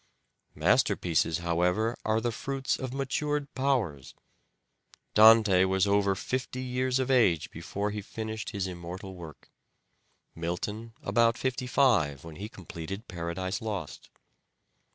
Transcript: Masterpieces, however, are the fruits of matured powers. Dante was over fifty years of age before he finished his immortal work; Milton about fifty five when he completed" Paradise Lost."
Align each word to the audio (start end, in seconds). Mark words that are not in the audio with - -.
Masterpieces, 0.55 1.37
however, 1.45 1.95
are 2.03 2.19
the 2.19 2.31
fruits 2.31 2.75
of 2.79 2.91
matured 2.91 3.53
powers. 3.53 4.15
Dante 5.13 5.63
was 5.65 5.85
over 5.85 6.15
fifty 6.15 6.63
years 6.63 6.97
of 6.97 7.11
age 7.11 7.51
before 7.51 7.91
he 7.91 8.01
finished 8.01 8.49
his 8.49 8.65
immortal 8.65 9.13
work; 9.13 9.51
Milton 10.33 10.93
about 11.03 11.37
fifty 11.37 11.67
five 11.67 12.23
when 12.23 12.37
he 12.37 12.49
completed" 12.49 13.07
Paradise 13.07 13.61
Lost." 13.61 14.09